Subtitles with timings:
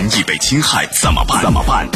[0.00, 1.42] 权益被侵害怎么办？
[1.42, 1.86] 怎么办？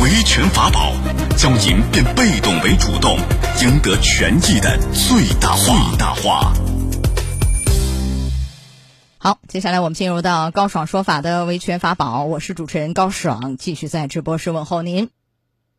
[0.00, 0.92] 维权法宝，
[1.36, 3.18] 教您变被动为主动，
[3.60, 5.90] 赢得权益的最大化。
[5.90, 6.52] 最大化。
[9.18, 15.10] 好，接下来我们进入到高爽说法的维权法宝，我是主持人高爽，继续在直播室问候您。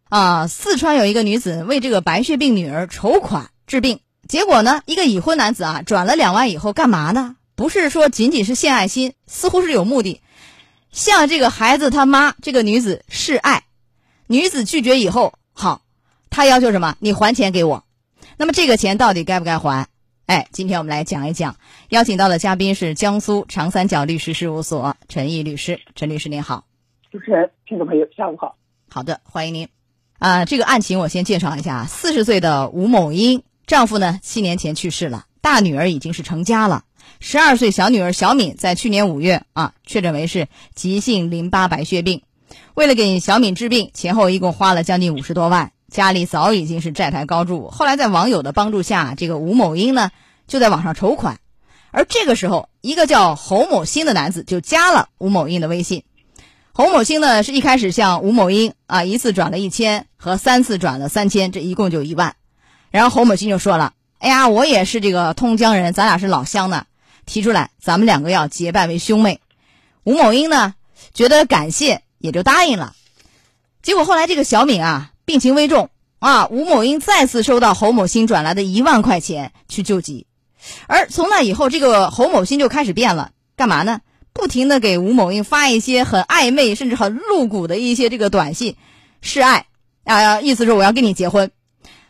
[0.09, 7.37] 啊，四川有一个女子为这个白血病女儿筹款治病，结果呢，一个已婚男子啊转了两万以后干嘛呢？
[7.55, 10.19] 不是说仅仅是献爱心，似乎是有目的，
[10.91, 13.63] 向这个孩子他妈这个女子示爱，
[14.27, 15.81] 女子拒绝以后，好，
[16.29, 16.95] 他要求什么？
[16.99, 17.83] 你还钱给我。
[18.37, 19.87] 那么这个钱到底该不该还？
[20.25, 21.55] 哎，今天我们来讲一讲，
[21.89, 25.79] 邀请到的嘉宾是江苏长三角律师事务所陈毅律师。
[25.95, 26.65] 陈律师您好，
[27.11, 28.55] 主持人、听众朋友，下午好。
[28.89, 29.67] 好的，欢迎您。
[30.19, 36.83] 啊，这个案情我先介绍一下：四十岁的吴某英，丈夫呢七年前去世了，大女儿已经是成家了，
[37.19, 42.23] 十二岁小女儿小敏在去年五月啊确诊为是急性淋巴白血病，
[42.73, 45.71] 为了给小敏治病，前后一共花了将近五十多万。
[45.91, 50.09] 家里早已经是债台高筑，后来在网友的帮助下，这个吴某英呢
[50.47, 51.39] 就在网上筹款，
[51.91, 56.03] 而这个时候，一个叫侯某新的男子就加了吴某英的微信。
[56.71, 62.37] 侯某新呢是一开始向吴某英啊一次转了一千和三次转了三千，这一共就一万。
[62.89, 66.85] 然后侯某新就说了：“哎呀，我也是这个通江人，咱俩是老乡呢，
[67.25, 69.39] 提出来咱们两个要结拜为兄妹。”
[70.03, 70.75] 吴某英呢
[71.13, 72.95] 觉得感谢，也就答应了。
[73.81, 75.07] 结果后来这个小敏啊。
[75.23, 76.47] 病情危重啊！
[76.47, 80.25] 吴某英再次收到侯某新转来的一万块钱去救急，
[80.87, 84.01] 而从那以后，这个侯某新就开始变了，干嘛呢？
[84.33, 88.75] 不停的给吴某英发一些很暧昧甚至很露骨的一些这个短信，
[89.21, 89.67] 示爱
[90.03, 91.49] 啊，意思是我要跟你结婚。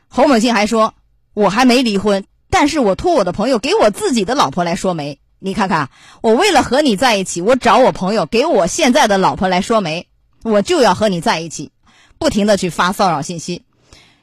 [0.08, 0.96] 侯某新还说，
[1.36, 5.18] 我还没离婚，但是我托我的朋友给我自己的老婆来说媒。
[5.40, 5.90] 你看看，
[6.22, 10.08] 我为了和你在一起，我找我朋友给我现在的老婆来说媒，
[10.44, 11.72] 我就要和你在一起。
[12.20, 13.64] 不停的去发骚扰信息，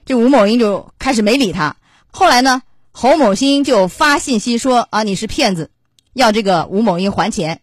[0.06, 1.74] 这吴某英就开始没理他。
[2.12, 2.62] 后来呢，
[2.92, 5.70] 侯某新就发信息说啊你是骗子，
[6.12, 7.61] 要这个吴某英还钱，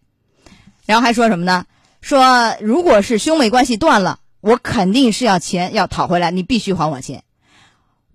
[0.86, 1.66] 然后还说什么呢？
[2.02, 7.24] 说如果是兄妹关系断了，我肯定是要钱要讨回来，你必须还我钱。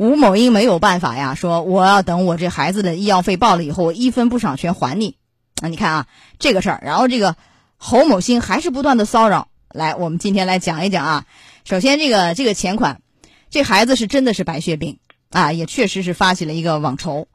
[0.01, 5.17] 吴某英没有办法呀，说我要等我这孩子的医药费报了以后，我一分不少全还你。
[5.61, 6.07] 啊，你看啊
[6.39, 7.37] 这个事儿，然后这个
[7.77, 9.49] 侯某新还是不断的骚扰。
[9.69, 11.27] 来，我们今天来讲一讲啊。
[11.67, 13.03] 首先，这个这个钱款，
[13.51, 17.29] 这孩子是真的是白血病啊，也确实是发起了一个网筹。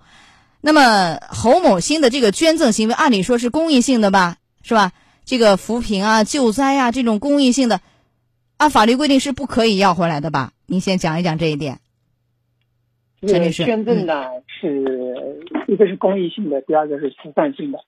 [0.60, 4.92] 那么侯某新的这个捐赠行为，按理说是公益性的吧，是吧？
[5.24, 7.82] 这个扶贫啊、救灾啊这种公益性的，
[8.58, 10.54] 按法律规定是不可以要回来的吧？
[10.66, 11.78] 您先讲一讲这一点。
[13.22, 17.80] 陈律师，捐赠呢是一个是公益性的，第二个是慈善性的。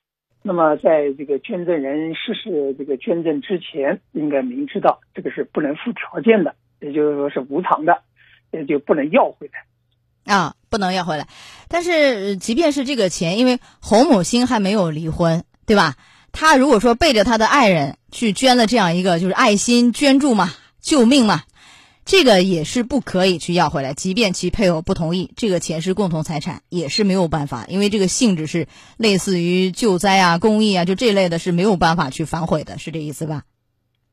[0.42, 8.02] 那么，在这个捐赠人实施这个捐赠之前，应该明知道这个是不能附条件的，也就是说是无偿的，
[8.52, 11.26] 也就不能要回来啊，不能要回来。
[11.68, 15.94] 但是，即便是这个钱，因为侯某新还没有离婚，对吧？
[16.30, 20.50] 他如果说背着他的爱人去捐了这样一个就是爱心捐助嘛，
[20.80, 21.42] 救命嘛。
[22.08, 33.42] 这个也是不可以去要回来，即便其配偶不同意，这个钱是共同财产，也是没有办法，因为这个性质是类似于救灾啊、公益啊，就这类的是没有办法去反悔的，是这意思吧？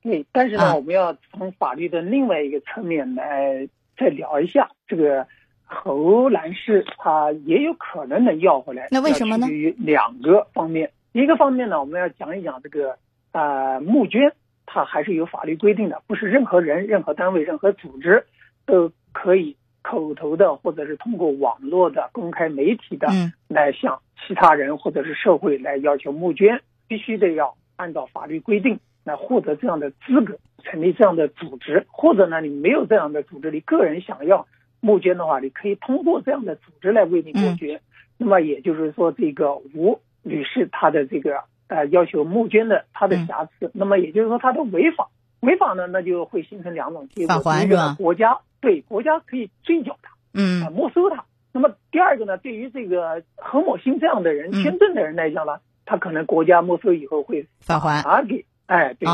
[0.03, 5.25] 对，但是呢，我们要从法律的另外一个侧面来再聊一下，这个
[5.63, 9.47] 侯男士他也有可能能要回来，那为什么呢？
[9.47, 12.97] 于两个方面，一个方面呢，我们要讲一讲这个
[13.31, 14.33] 啊募捐。
[14.65, 18.25] 它还是有法律规定的，不是任何人、任何单位、任何组织
[18.65, 23.07] 都可以口头的或者是通过网络的公开媒体的
[23.47, 34.47] 来向其他人或者是社会来要求募捐，必须得要按照法律规定来获得这样的资格，成立这样的组织，或者呢你没有这样的组织，你个人想要
[34.81, 37.79] 募捐的话，你可以通过这样的组织来为你募捐。
[38.17, 41.43] 那么也就是说，这个吴女士她的这个。
[41.67, 45.09] 呃，要求募捐的他的瑕疵，那么也就是说他的违法，
[45.39, 47.95] 违法呢，那就会形成两种结果：返还是吧？
[47.97, 51.23] 国家对国家可以追缴他，嗯，没收他。
[51.51, 59.07] 那么第二个呢，对于这个何某新这样的人捐赠的人来讲呢，他可能国家没收以后会返还啊给，哎，对。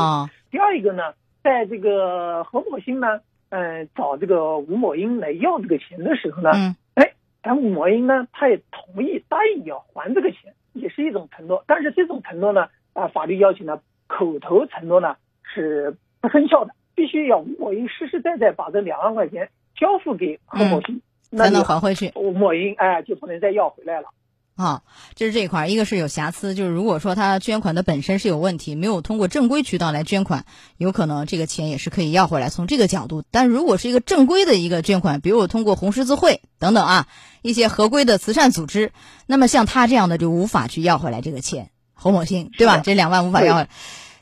[0.50, 10.52] 第二一个呢，在这个何某新呢，嗯，找这个吴某英来要这个钱的时候呢，嗯，哎，但吴某英呢，他也同意答应要还这个钱。
[10.72, 21.02] 也是一种承诺，但是这种承诺呢，啊，法律要求呢，口头承诺呢是不生效的，必须要吴某英实实在在把这两万块钱交付给何某新，
[21.36, 22.12] 才能还回去。
[22.14, 24.08] 吴某英哎就不能再要回来了。
[24.54, 24.82] 啊，
[25.14, 30.44] 这是这一块儿，一个是有瑕疵，就是如果说他捐款的本身是有问题，没有通过正规渠道来捐款，
[30.76, 32.50] 有可能这个钱也是可以要回来。
[32.50, 37.06] 从这个角度，但如果是一个正规的一个捐款，比如我通过红十字会等等啊
[37.40, 38.92] 一些合规的慈善组织，
[39.26, 41.70] 那么像他这样的就无法去要回来这个钱。
[41.94, 42.82] 侯某兴对吧？
[42.84, 43.68] 这两万无法要回来，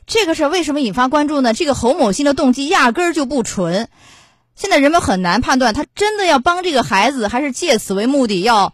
[0.07, 1.53] 这个事儿为什么引发关注呢？
[1.53, 3.89] 这个侯某兴的动机压根儿就不纯，
[4.55, 8.73] 现在人们很难判断他真的要帮这个孩子，还是借此为目的要。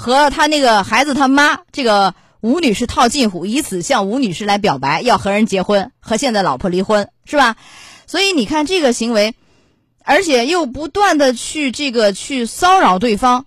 [0.00, 7.56] 和他那个孩子他妈这个吴女士套近乎，以此向吴女士来表白要和人结婚，和现在老婆离婚，是吧？
[8.06, 9.34] 所以你看这个行为，
[10.02, 13.44] 而且又不断的去这个去骚扰对方，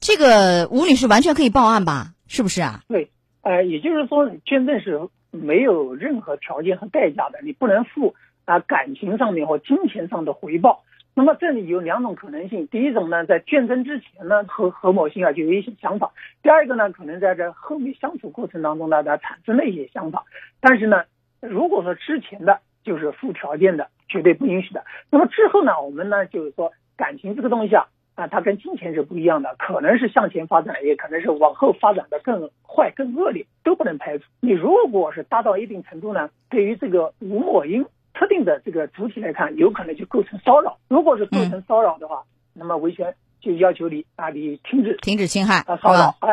[0.00, 2.14] 这个吴女士完全可以报案吧？
[2.26, 2.80] 是不是啊？
[2.88, 3.12] 对，
[3.42, 10.82] 呃，也就是说，捐赠是没有任何条件和代价的，你不能付啊感情上面或金钱上的回报。
[11.18, 20.26] 那么这里有两种可能性，第一种呢，在捐赠之前呢，何何某兴啊就有一些想法；第二个呢，可能在这后面相处过程当中呢，他产生了一些想法。
[20.60, 21.04] 但是呢，
[21.40, 24.84] 如果说之前的就是附条件的，绝对不允许的。
[25.10, 34.24] 那么之后呢，我们呢就是说，感情这个东西啊，啊，它跟金钱是不一样的，可能是向前发展，也可能是往后发展的更坏、更恶劣，都不能排除。
[34.40, 37.86] 你如果是达到一定程度呢，对于这个吴某英。
[38.18, 40.78] 特定的这个主体来看，有可能就构成骚扰。
[40.88, 42.22] 如果是构成骚扰的话，
[42.54, 46.30] 那么维权就要求你啊，你停止停止侵害啊骚扰，哎，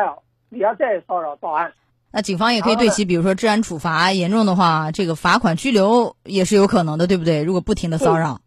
[0.48, 1.70] 你要再骚扰报案。
[2.10, 7.42] 那警方也可以对其，比如说治安处罚，严重的话，这个罚款、拘留也是有可能的，对不对？
[7.42, 8.40] 如果不停的骚扰，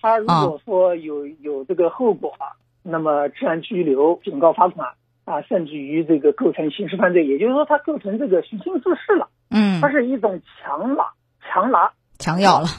[0.00, 2.54] 他如果说有有这个后果啊，
[2.84, 4.90] 那么治安拘留、警告、罚款
[5.24, 9.28] 啊，甚至于这个构成刑事犯罪，也就是说，他构成这个寻衅滋事了。
[9.50, 11.04] 嗯，它是一种强拿、
[11.42, 11.90] 强拿。
[12.18, 12.70] 强要了，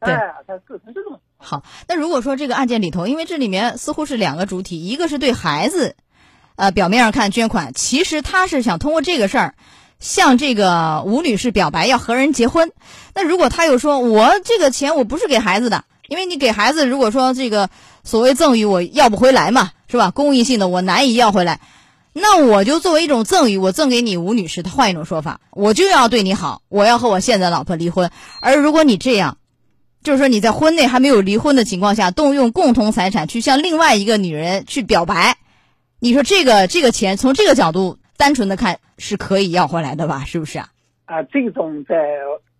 [0.00, 0.14] 对，
[0.46, 1.20] 它构成这种。
[1.36, 5.96] 好，那如果说这个案件里头，因为这里面似乎是两个主体，一个是对孩子，
[6.56, 9.54] 呃，表面上看捐款，其实他是想通过这个事儿，
[9.98, 12.72] 向这个吴女士表白要和人结婚。
[13.14, 17.70] 那如果他又说我这个钱我不是给孩子的，因为你给孩子，如果说这个
[18.04, 20.10] 所谓赠与我要不回来嘛，是吧？
[20.10, 21.60] 公益性的我难以要回来。
[22.14, 24.62] 那我就作为一种赠与，我赠给你吴女士。
[24.62, 28.10] 他换一种说法，我就要对你好，我要和我现在老婆离婚。
[28.40, 29.38] 而如果你这样，
[30.02, 35.36] 就是说你在婚内还没有离婚的情况下，动用共同财产去向另外一个女人去表白，
[36.00, 40.24] 你说这个这个钱从这个角度单纯的看是可以要回来的吧？
[40.26, 40.68] 是不是啊？
[41.06, 41.96] 啊，这种在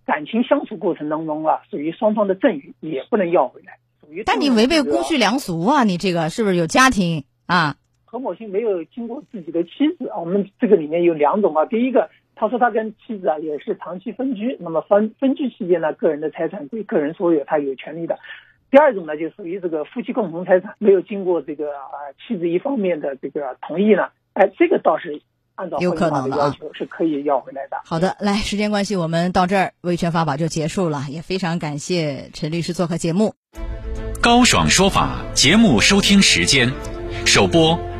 [0.06, 3.74] 感情相处过程当中啊，属于双方的赠与，也不能要回来。
[4.00, 5.84] 属于但你违背公序良俗啊！
[5.84, 7.76] 你这个是不是有家庭啊？
[8.12, 11.64] 何某新没有经过自己的妻子啊，我们这个里面有两种啊。
[11.64, 18.18] 第一个，他说他跟妻子啊也是长期分居，那么分分居期间呢，个人的财产归个人所有，他有权利的。
[18.70, 25.22] 第二种呢，就属于这个夫妻共同财产，没有经过这个啊妻子一方面的这个同意呢，哎，这个倒是
[25.54, 27.78] 按照有可能的要求是可以要回来的。
[27.86, 33.32] 好的，来，时间关系，我们到这儿维权法宝就结束了，也非常感谢陈律师做客节目。
[34.22, 36.68] 高爽说法节目收听时间，
[37.24, 37.91] 首播。